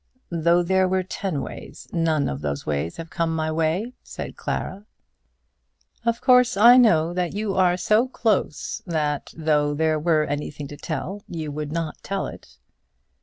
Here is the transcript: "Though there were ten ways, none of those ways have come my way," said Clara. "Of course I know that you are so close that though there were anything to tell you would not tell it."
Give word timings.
"Though 0.31 0.63
there 0.63 0.87
were 0.87 1.03
ten 1.03 1.43
ways, 1.43 1.87
none 1.93 2.27
of 2.27 2.41
those 2.41 2.65
ways 2.65 2.97
have 2.97 3.11
come 3.11 3.35
my 3.35 3.51
way," 3.51 3.93
said 4.01 4.35
Clara. 4.35 4.87
"Of 6.03 6.21
course 6.21 6.57
I 6.57 6.75
know 6.77 7.13
that 7.13 7.35
you 7.35 7.53
are 7.53 7.77
so 7.77 8.07
close 8.07 8.81
that 8.87 9.31
though 9.37 9.75
there 9.75 9.99
were 9.99 10.23
anything 10.23 10.67
to 10.69 10.75
tell 10.75 11.21
you 11.27 11.51
would 11.51 11.71
not 11.71 12.01
tell 12.01 12.25
it." 12.25 12.57